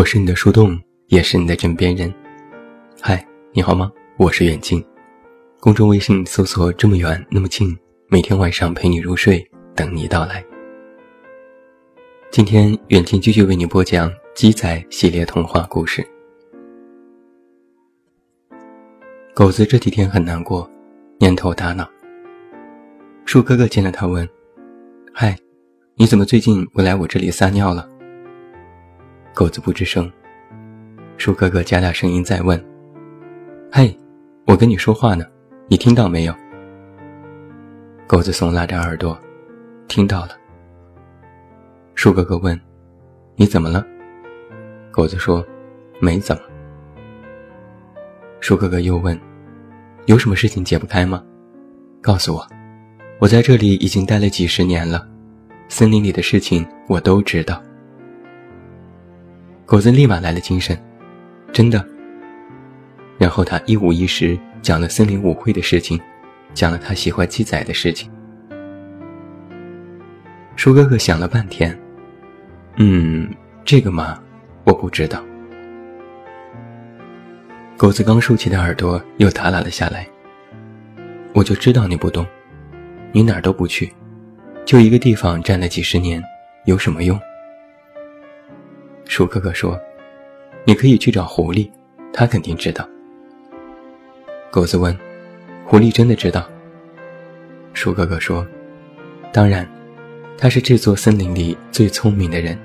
[0.00, 2.10] 我是你的树洞，也是你的枕边人。
[3.02, 3.22] 嗨，
[3.52, 3.92] 你好吗？
[4.16, 4.82] 我是远近，
[5.60, 7.78] 公众微信搜索“这么远那么近”，
[8.08, 9.46] 每天晚上陪你入睡，
[9.76, 10.42] 等你到来。
[12.30, 16.02] 今天远近继续为你播讲《鸡仔》系列童话故事。
[19.34, 20.66] 狗子这几天很难过，
[21.18, 21.86] 蔫头耷脑。
[23.26, 24.26] 树哥哥见了他问
[25.12, 25.36] ：“嗨，
[25.96, 27.86] 你怎么最近不来我这里撒尿了？”
[29.34, 30.10] 狗子不吱声。
[31.16, 32.62] 树哥哥加大声音再问
[33.70, 33.96] ：“嘿，
[34.46, 35.24] 我跟你说话呢，
[35.68, 36.34] 你听到没有？”
[38.08, 39.18] 狗子耸拉着耳朵，
[39.86, 40.30] 听到了。
[41.94, 42.58] 树哥哥问
[43.36, 43.86] ：“你怎么了？”
[44.90, 45.46] 狗子说
[46.00, 46.42] ：“没怎么。”
[48.40, 49.18] 树哥哥又问
[50.06, 51.22] ：“有什么事情解不开吗？
[52.00, 52.46] 告诉我，
[53.20, 55.06] 我在这里已经待了几十年了，
[55.68, 57.62] 森林里的事情我都知道。”
[59.70, 60.76] 狗子立马来了精神，
[61.52, 61.86] 真的。
[63.18, 66.00] 然后他一五一十讲了森林舞会的事情，
[66.52, 68.10] 讲了他喜欢鸡仔的事情。
[70.56, 71.78] 树哥哥想了半天，
[72.78, 73.32] 嗯，
[73.64, 74.20] 这个嘛，
[74.64, 75.22] 我不知道。
[77.76, 80.04] 狗子刚竖起的耳朵又耷拉了下来。
[81.32, 82.26] 我就知道你不懂，
[83.12, 83.94] 你哪儿都不去，
[84.64, 86.20] 就一个地方站了几十年，
[86.64, 87.16] 有什么用？
[89.10, 89.76] 鼠哥哥说
[90.62, 91.68] ：“你可以去找狐狸，
[92.12, 92.88] 他肯定知道。”
[94.52, 94.96] 狗子问
[95.66, 96.48] ：“狐狸真的知道？”
[97.74, 98.46] 鼠哥哥说
[99.34, 99.68] ：“当然，
[100.38, 102.56] 他是这座森林里最聪明的人。”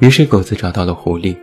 [0.00, 1.34] 于是狗子找到了狐狸。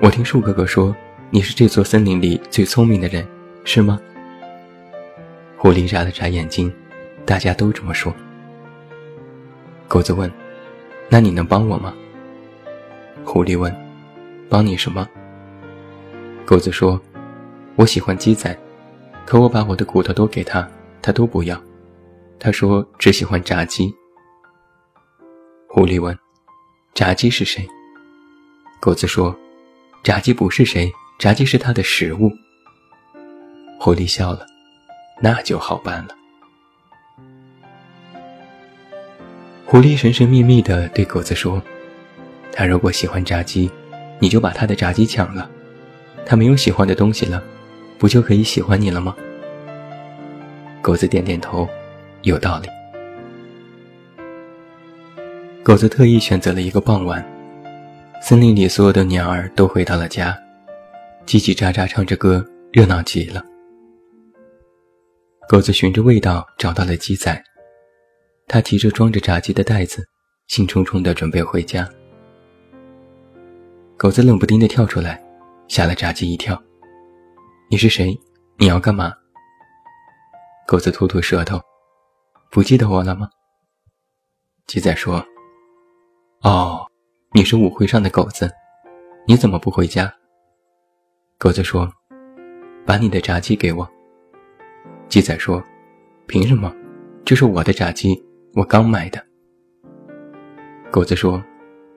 [0.00, 0.96] 我听树哥哥说
[1.28, 3.22] ：“你是这座森林里最聪明的人，
[3.64, 4.00] 是吗？”
[5.58, 6.72] 狐狸眨了眨眼睛
[7.26, 8.16] ：“大家都这么说。”
[9.86, 10.32] 狗子问。
[11.08, 11.94] 那你能帮我吗？
[13.24, 13.74] 狐狸问。
[14.48, 15.08] 帮你什么？
[16.44, 17.00] 狗子说
[17.74, 18.56] ：“我喜欢鸡仔，
[19.24, 20.70] 可我把我的骨头都给他，
[21.02, 21.60] 他都不要。
[22.38, 23.92] 他说只喜欢炸鸡。”
[25.66, 26.16] 狐狸问
[26.94, 27.66] ：“炸鸡是谁？”
[28.80, 29.36] 狗子说
[30.04, 32.30] ：“炸鸡不是谁，炸鸡是他的食物。”
[33.80, 34.46] 狐狸笑了
[35.20, 36.14] ：“那就好办了。”
[39.68, 41.60] 狐狸神神秘秘地对狗子说
[42.54, 43.68] ：“他如果喜欢炸鸡，
[44.20, 45.50] 你就把他的炸鸡抢了；
[46.24, 47.42] 他没有喜欢的东西了，
[47.98, 49.16] 不就可以喜欢你了吗？”
[50.80, 51.68] 狗子点点头，
[52.22, 52.68] 有道理。
[55.64, 57.20] 狗子特意选择了一个傍晚，
[58.22, 60.38] 森林里所有的鸟儿都回到了家，
[61.26, 63.44] 叽叽喳喳唱着歌，热闹极了。
[65.48, 67.42] 狗子循着味道找到了鸡仔。
[68.48, 70.08] 他提着装着炸鸡的袋子，
[70.46, 71.88] 兴冲冲地准备回家。
[73.96, 75.20] 狗子冷不丁地跳出来，
[75.66, 76.60] 吓了炸鸡一跳。
[77.68, 78.16] “你是谁？
[78.56, 79.12] 你要干嘛？”
[80.66, 81.60] 狗子吐吐舌头
[82.50, 83.28] ，“不记得我了吗？”
[84.66, 85.24] 鸡仔说
[86.42, 86.86] ：“哦，
[87.32, 88.48] 你是舞会上的狗子，
[89.26, 90.12] 你怎么不回家？”
[91.36, 91.92] 狗子说
[92.86, 93.88] ：“把你的炸鸡给我。”
[95.08, 95.62] 鸡仔说
[96.26, 96.72] ：“凭什么？
[97.24, 98.22] 这是我的炸鸡。”
[98.56, 99.22] 我刚买的。
[100.90, 101.44] 狗子说：“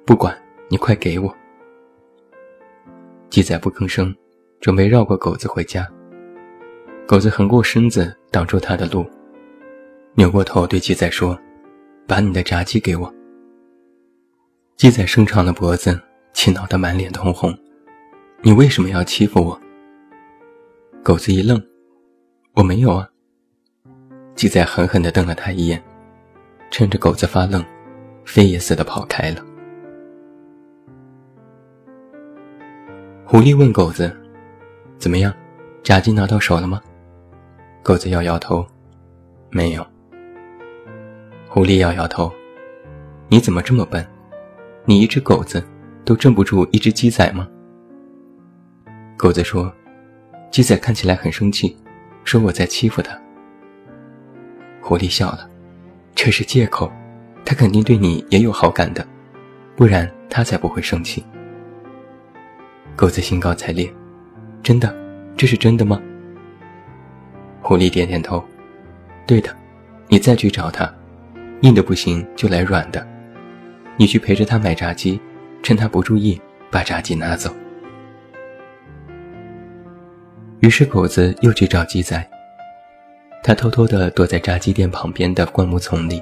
[0.05, 0.37] 不管
[0.67, 1.33] 你，快给我。”
[3.31, 4.13] 鸡仔不吭声，
[4.59, 5.87] 准备绕过狗子回家。
[7.07, 9.09] 狗子横过身子挡住他的路，
[10.15, 11.39] 扭过头对鸡仔说
[12.05, 13.09] ：“把你的炸鸡给我。”
[14.75, 15.97] 鸡仔伸长了脖子，
[16.33, 17.57] 气恼得满脸通红
[18.43, 19.57] ：“你为什么要欺负我？”
[21.01, 21.57] 狗子一愣
[22.53, 23.09] ：“我没有啊。”
[24.35, 25.81] 鸡仔狠狠地瞪了他一眼。
[26.71, 27.63] 趁着狗子发愣，
[28.25, 29.43] 飞也似的跑开了。
[33.25, 34.15] 狐狸问狗子
[34.97, 35.33] ：“怎么样，
[35.83, 36.81] 炸鸡拿到手了吗？”
[37.83, 38.65] 狗子摇摇头
[39.49, 39.85] ：“没有。”
[41.47, 42.31] 狐狸摇摇头
[43.29, 44.05] ：“你怎么这么笨？
[44.85, 45.63] 你一只狗子
[46.05, 47.47] 都镇不住一只鸡仔吗？”
[49.17, 49.71] 狗子说
[50.51, 51.75] ：“鸡仔看起来很生气，
[52.23, 53.19] 说我在欺负他。”
[54.81, 55.48] 狐狸笑了。
[56.21, 56.91] 这是借口，
[57.45, 59.07] 他肯定对你也有好感的，
[59.77, 61.25] 不然他才不会生气。
[62.93, 63.89] 狗子兴高采烈，
[64.61, 64.93] 真的，
[65.37, 65.97] 这是真的吗？
[67.61, 68.43] 狐狸点点头，
[69.25, 69.55] 对的，
[70.09, 70.93] 你再去找他，
[71.61, 73.07] 硬的不行就来软的，
[73.95, 75.21] 你去陪着他买炸鸡，
[75.63, 76.37] 趁他不注意
[76.69, 77.55] 把炸鸡拿走。
[80.59, 82.29] 于是狗子又去找鸡仔。
[83.49, 86.21] 他偷偷地躲在炸鸡店旁边的灌木丛里，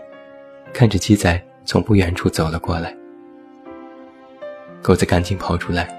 [0.72, 2.96] 看着鸡仔从不远处走了过来。
[4.82, 5.90] 狗子赶紧跑出来，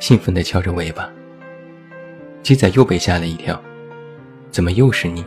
[0.00, 1.06] 兴奋地翘着尾巴。
[2.42, 3.62] 鸡仔又被吓了一跳，
[4.50, 5.22] 怎么又是你？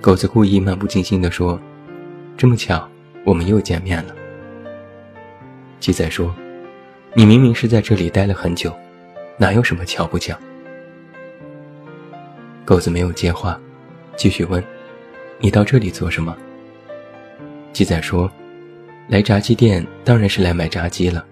[0.00, 1.56] 狗子故意漫不经心地说
[2.36, 2.88] ：“这么巧，
[3.24, 4.16] 我们又见面了。”
[5.78, 6.34] 鸡仔说
[7.14, 8.76] ：“你明明是在这里待了很久，
[9.36, 10.36] 哪有什么巧不巧？”
[12.66, 13.60] 狗子没有接话，
[14.16, 14.62] 继续问
[15.40, 16.36] ：“你到这里做什么？”
[17.72, 18.30] 鸡仔说
[19.08, 21.26] ：“来炸鸡店当然是来买炸鸡了。”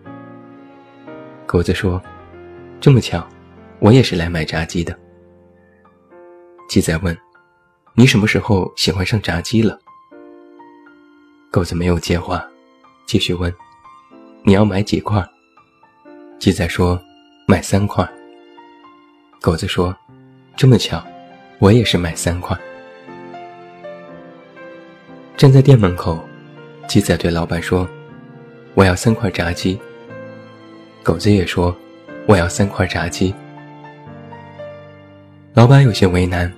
[1.46, 2.00] 狗子说
[2.80, 3.26] ：“这么巧，
[3.78, 4.96] 我也是来买炸鸡的。”
[6.68, 7.16] 鸡仔问。
[7.94, 9.78] 你什么时候喜欢上炸鸡了？
[11.50, 12.48] 狗子没有接话，
[13.04, 13.52] 继续问
[14.46, 15.22] ：“你要买几块？”
[16.38, 16.98] 鸡仔说
[17.48, 18.08] ：“买三块。”
[19.42, 19.94] 狗子说
[20.56, 21.04] ：“这么巧，
[21.58, 22.56] 我也是买三块。”
[25.40, 26.22] 站在店门口，
[26.86, 27.88] 鸡仔对老板说
[28.76, 29.80] ：“我要三块炸鸡。”
[31.02, 31.74] 狗子也说
[32.28, 33.34] ：“我要三块炸鸡。”
[35.56, 36.52] 老板有些为难。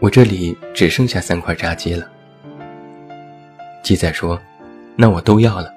[0.00, 2.10] 我这里只剩下三块炸鸡了。
[3.84, 4.42] 鸡仔说
[4.98, 5.72] ：“那我都要了。”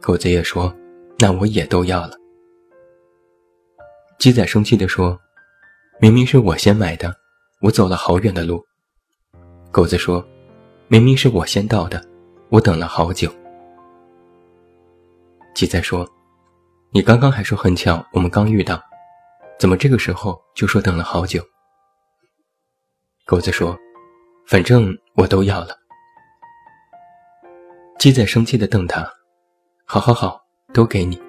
[0.00, 0.72] 狗子也说
[1.18, 2.12] ：“那我也都要了。”
[4.20, 5.18] 鸡仔生气地说
[5.98, 7.12] ：“明明是我先买的，
[7.60, 8.64] 我走了好远的路。”
[9.72, 10.24] 狗子说
[10.88, 12.00] ：“明明是我先到的，
[12.48, 13.30] 我等了好久。”
[15.54, 16.08] 鸡仔说
[16.92, 18.80] ：“你刚刚还说很巧，我们刚遇到，
[19.58, 21.42] 怎么这个时候就说等了好久？”
[23.26, 23.76] 狗子说
[24.46, 25.76] ：“反正我都要了。”
[27.98, 29.10] 鸡仔生气地瞪他
[29.84, 30.40] ：“好好好，
[30.72, 31.20] 都给你。”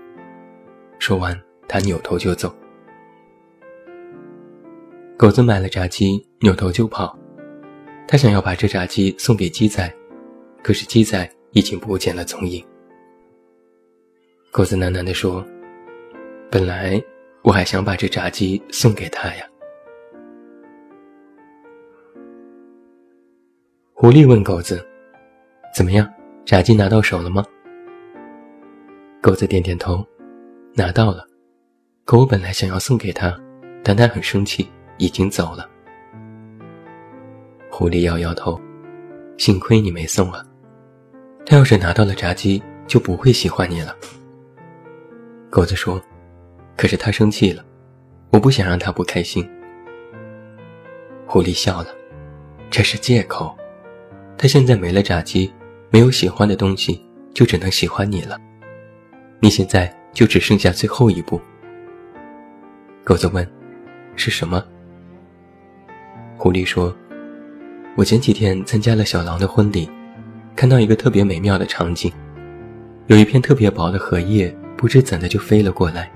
[1.00, 2.54] 说完，他扭头就走。
[5.18, 7.18] 狗子买了炸鸡，扭头就跑。
[8.08, 9.94] 他想要把这炸鸡送给鸡仔，
[10.64, 12.66] 可是鸡仔已经不见了踪影。
[14.50, 15.46] 狗子喃喃地说
[16.50, 17.04] ：“本来
[17.44, 19.46] 我还想把这炸鸡送给他呀。”
[23.94, 24.82] 狐狸问狗子
[25.76, 26.10] ：“怎么样，
[26.46, 27.44] 炸鸡拿到手了吗？”
[29.22, 30.02] 狗子点点头
[30.74, 31.28] ：“拿到了。
[32.06, 33.38] 可我本来想要送给他，
[33.84, 34.66] 但他很生气，
[34.98, 35.70] 已经走了。”
[37.78, 38.60] 狐狸摇摇头
[39.38, 40.44] ：“幸亏你没送啊，
[41.46, 43.96] 他要是拿到了炸鸡，就不会喜欢你了。”
[45.52, 46.02] 狗子说
[46.76, 47.64] ：“可是他生气了，
[48.32, 49.48] 我不想让他不开心。”
[51.28, 51.90] 狐狸笑了
[52.72, 53.56] ：“这是借口。”
[54.40, 55.54] 他现在没了炸鸡，
[55.92, 57.00] 没有喜欢的东西，
[57.32, 58.40] 就只能喜欢你了。
[59.40, 61.40] 你现在就只剩下最后一步。
[63.04, 63.48] 狗子问
[64.18, 64.66] ：“是什么？”
[66.40, 66.92] 狐狸说
[67.98, 69.90] ：“我前几天参加了小狼的婚礼，
[70.56, 72.14] 看到一个特别美妙的场景，
[73.08, 76.12] 有一片特别薄的荷叶，不知怎的就飞了过来，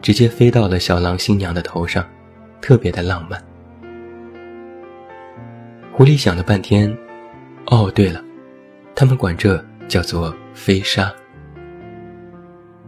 [0.00, 2.06] 直接飞到了小狼新娘的头上，
[2.60, 3.42] 特别的浪漫。”
[5.92, 6.96] 狐狸想了半天。
[7.66, 8.22] 哦，对了，
[8.94, 11.12] 他们管这叫做飞沙。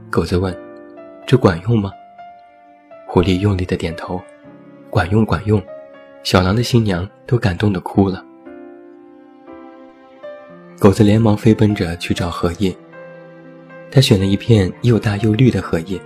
[0.09, 0.57] 狗子问
[1.27, 1.91] ：“这管用吗？”
[3.09, 4.23] 狐狸用力的点头
[4.89, 5.61] ：“管用，管用。”
[6.23, 8.25] 小狼的新娘都感动的哭了。
[10.79, 12.75] 狗子连忙飞奔着去找荷叶，
[13.91, 16.01] 他选了一片又大又绿的荷叶，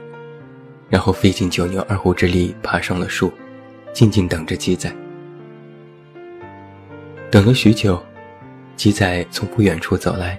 [0.88, 3.32] 然后费尽九牛二虎之力爬上了树，
[3.92, 4.92] 静静等着鸡仔。
[7.30, 8.02] 等了许久。
[8.76, 10.36] 鸡仔从不远处走来，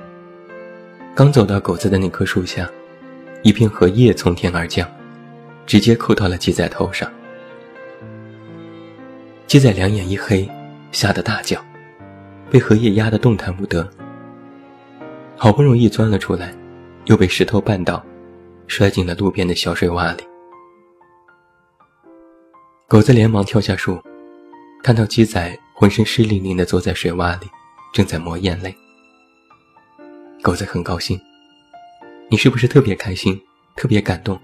[1.16, 2.70] 刚走到狗子的那棵树下，
[3.44, 4.86] 一片荷叶从天而降，
[5.66, 7.10] 直接扣到了鸡仔头上。
[9.48, 10.50] 鸡仔两眼一黑，
[10.92, 11.64] 吓得大叫，
[12.50, 13.88] 被荷叶压得动弹不得。
[15.38, 16.54] 好不容易钻了出来，
[17.06, 18.04] 又被石头绊倒，
[18.68, 20.24] 摔进了路边的小水洼里。
[22.88, 24.02] 狗子连忙跳下树，
[24.84, 27.48] 看到鸡仔浑身湿淋淋地坐在水洼里。
[27.94, 28.76] 正在抹眼泪，
[30.42, 31.18] 狗子很高兴。
[32.30, 33.40] 你是不是特别开心，
[33.78, 34.38] 特别感动？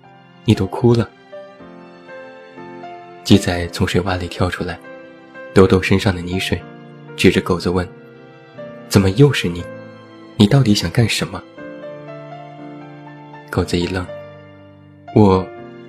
[0.46, 1.10] 你都哭了。
[3.26, 4.80] 鸡仔从水洼里跳出来，
[5.54, 6.62] 抖抖身上的泥水，
[7.16, 7.88] 指着狗子问
[8.88, 9.64] ：“怎么又是你？
[10.38, 11.42] 你到底想干什么？”
[13.52, 14.06] 狗子一愣
[15.16, 15.46] ：“我，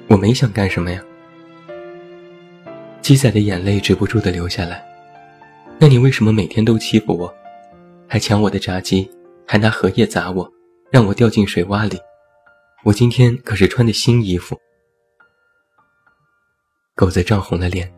[0.09, 1.01] 我没想干什么呀。”
[3.01, 4.85] 鸡仔的眼泪止不住的流下来。
[5.79, 7.33] 那你为什么每天都欺负我？
[8.09, 9.11] 还抢我的炸鸡，
[9.47, 10.53] 还拿荷叶砸我，
[10.91, 11.99] 让我掉进水洼里。
[12.85, 14.61] 我今天可是穿的新衣服。
[16.95, 17.93] 狗子涨红了脸，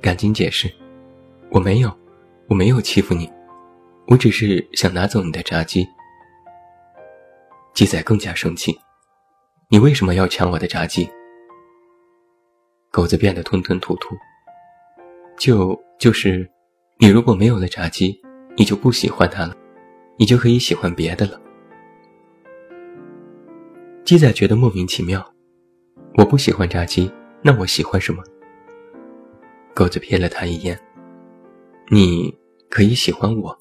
[0.00, 0.72] 赶紧解释
[1.50, 1.90] ：“我没有，
[2.48, 3.30] 我没有欺负你，
[4.06, 5.86] 我只是想拿走你的炸鸡。”
[7.74, 8.76] 鸡仔更加生气
[9.70, 11.08] ：“你为什么要抢我的炸鸡？”
[12.90, 14.16] 狗子变得吞吞吐吐。
[15.38, 16.50] 就就是，
[16.98, 18.20] 你如果没有了炸鸡，
[18.56, 19.56] 你就不喜欢它了，
[20.16, 21.40] 你就可以喜欢别的了。
[24.04, 25.24] 鸡仔觉得莫名其妙，
[26.16, 27.08] 我不喜欢炸鸡，
[27.42, 28.22] 那我喜欢什么？
[29.74, 30.76] 狗子瞥了他一眼，
[31.90, 32.36] 你
[32.68, 33.58] 可以喜欢我。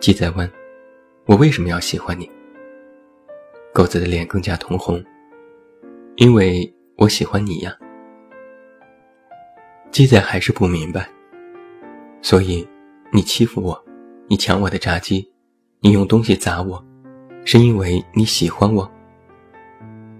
[0.00, 0.50] 鸡仔问
[1.28, 2.30] ：“我为什么要喜欢你？”
[3.74, 5.04] 狗子的脸更加通红，
[6.16, 7.76] 因为我喜欢你呀。
[9.90, 11.06] 鸡仔还是不明白，
[12.22, 12.66] 所以
[13.12, 13.84] 你欺负我，
[14.26, 15.30] 你抢我的炸鸡，
[15.80, 16.82] 你用东西砸我，
[17.44, 18.90] 是因为你喜欢我。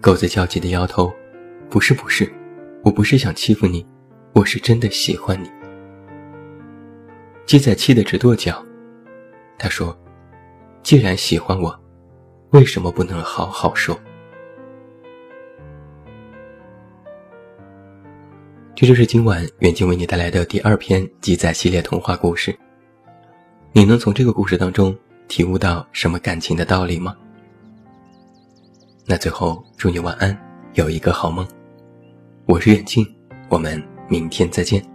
[0.03, 1.11] 狗子焦急的摇头
[1.71, 2.31] ：“不是，不是，
[2.85, 3.87] 我不是想欺负你，
[4.35, 5.51] 我是真的喜欢你。”
[7.47, 8.65] 鸡仔气得直跺脚，
[9.59, 9.97] 他说
[10.83, 11.79] ：“既然喜欢我，
[12.51, 13.99] 为什么不能好好说？”
[18.75, 22.59] 这就是今晚远近为你带来的第二篇鸡仔系列童话故事。
[23.73, 24.97] 你能从这个故事当中
[25.29, 27.17] 体悟到什么感情的道理吗？
[29.07, 30.37] 那最后祝你晚安，
[30.75, 31.47] 有一个好梦。
[32.47, 33.07] 我是远近，
[33.49, 34.92] 我们明天再见。